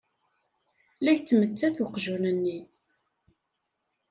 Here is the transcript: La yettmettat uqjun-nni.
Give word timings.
La 1.03 1.11
yettmettat 1.15 1.77
uqjun-nni. 1.85 2.59